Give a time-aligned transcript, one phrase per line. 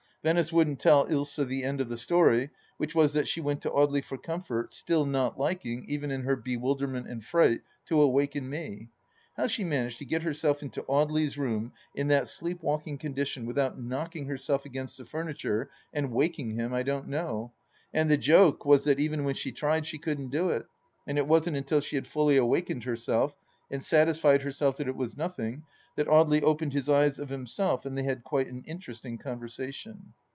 [0.23, 3.71] Venice wouldn't tell Ilsa the end of the story, which was that she went to
[3.71, 8.47] Audely for comfort, still not liking, even in her be wilderment and fright, to awaken
[8.47, 8.89] me.
[9.35, 13.45] How she managed to get herself into Audely's room in that sleep walkiag con dition
[13.47, 17.51] without knocking herself against the furniture and waking him, I don't know,
[17.91, 20.67] and the joke was that even when she tried she couldn't do it,
[21.07, 23.35] and it wasn't until she had fully awakened herself
[23.71, 25.63] and satisfied herself that it was nothing,
[25.95, 30.13] that Audely opened his eyes of himself and they had quite an interesting conversation.